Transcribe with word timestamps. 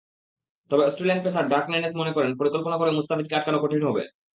তবে 0.71 0.83
Australian 0.85 1.21
pacer 1.23 1.45
Dirk 1.49 1.65
Nannes 1.69 1.93
মনে 1.95 2.15
করেন, 2.15 2.31
পরিকল্পনা 2.39 2.77
করেও 2.77 2.97
মুস্তাফিজকে 2.97 3.37
আটকানো 3.37 3.59
কঠিন 3.61 3.81
হবে। 3.87 4.03